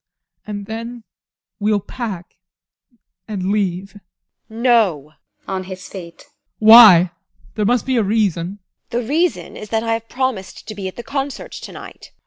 And 0.47 0.65
then 0.65 1.03
we'll 1.59 1.79
pack 1.79 2.35
and 3.27 3.51
leave. 3.51 3.91
TEKLA. 3.93 3.99
No! 4.49 4.97
ADOLPH. 5.43 5.47
[On 5.49 5.63
his 5.65 5.87
feet] 5.87 6.25
Why? 6.57 7.11
There 7.53 7.65
must 7.65 7.85
be 7.85 7.97
a 7.97 8.03
reason. 8.03 8.53
TEKLA. 8.53 8.89
The 9.03 9.07
reason 9.07 9.55
is 9.55 9.69
that 9.69 9.83
I 9.83 9.93
have 9.93 10.09
promised 10.09 10.67
to 10.67 10.73
be 10.73 10.87
at 10.87 10.95
the 10.95 11.03
concert 11.03 11.51
to 11.51 11.71
night. 11.71 12.13